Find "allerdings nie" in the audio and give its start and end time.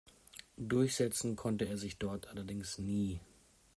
2.29-3.19